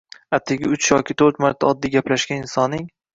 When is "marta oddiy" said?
1.45-1.93